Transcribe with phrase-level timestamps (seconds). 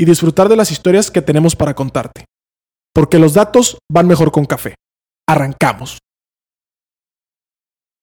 [0.00, 2.24] y disfrutar de las historias que tenemos para contarte.
[2.94, 4.74] Porque los datos van mejor con café.
[5.28, 5.98] Arrancamos.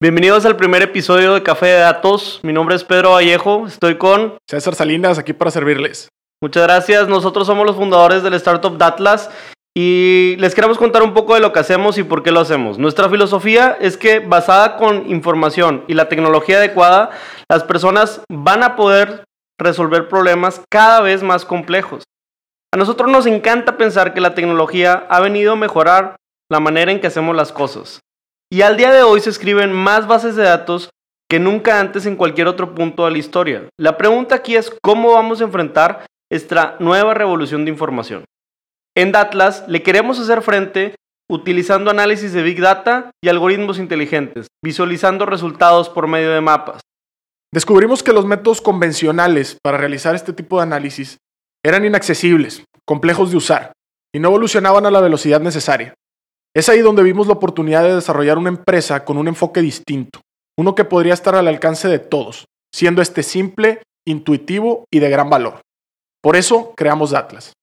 [0.01, 2.41] Bienvenidos al primer episodio de Café de Datos.
[2.43, 3.65] Mi nombre es Pedro Vallejo.
[3.65, 6.09] Estoy con César Salinas aquí para servirles.
[6.41, 7.07] Muchas gracias.
[7.07, 9.29] Nosotros somos los fundadores del startup Datlas
[9.73, 12.77] y les queremos contar un poco de lo que hacemos y por qué lo hacemos.
[12.77, 17.11] Nuestra filosofía es que basada con información y la tecnología adecuada,
[17.49, 19.23] las personas van a poder
[19.59, 22.03] resolver problemas cada vez más complejos.
[22.73, 26.17] A nosotros nos encanta pensar que la tecnología ha venido a mejorar
[26.49, 28.01] la manera en que hacemos las cosas.
[28.51, 30.89] Y al día de hoy se escriben más bases de datos
[31.29, 33.63] que nunca antes en cualquier otro punto de la historia.
[33.79, 38.25] La pregunta aquí es cómo vamos a enfrentar esta nueva revolución de información.
[38.95, 40.95] En Datlas le queremos hacer frente
[41.29, 46.81] utilizando análisis de Big Data y algoritmos inteligentes, visualizando resultados por medio de mapas.
[47.55, 51.19] Descubrimos que los métodos convencionales para realizar este tipo de análisis
[51.63, 53.71] eran inaccesibles, complejos de usar
[54.13, 55.93] y no evolucionaban a la velocidad necesaria.
[56.53, 60.19] Es ahí donde vimos la oportunidad de desarrollar una empresa con un enfoque distinto,
[60.59, 65.29] uno que podría estar al alcance de todos, siendo este simple, intuitivo y de gran
[65.29, 65.61] valor.
[66.21, 67.53] Por eso creamos Datlas.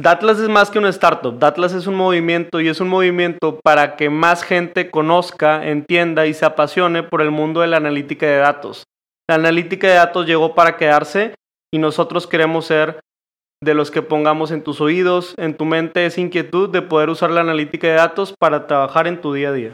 [0.00, 3.96] Datlas es más que una startup, Datlas es un movimiento y es un movimiento para
[3.96, 8.38] que más gente conozca, entienda y se apasione por el mundo de la analítica de
[8.38, 8.86] datos.
[9.28, 11.34] La analítica de datos llegó para quedarse
[11.72, 13.00] y nosotros queremos ser
[13.62, 17.30] de los que pongamos en tus oídos, en tu mente esa inquietud de poder usar
[17.30, 19.72] la analítica de datos para trabajar en tu día a día.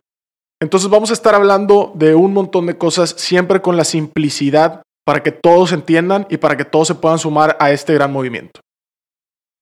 [0.62, 5.22] Entonces vamos a estar hablando de un montón de cosas siempre con la simplicidad para
[5.22, 8.60] que todos entiendan y para que todos se puedan sumar a este gran movimiento.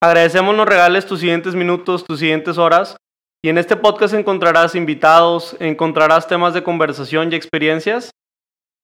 [0.03, 2.97] Agradecemos nos regales tus siguientes minutos, tus siguientes horas
[3.43, 8.11] y en este podcast encontrarás invitados, encontrarás temas de conversación y experiencias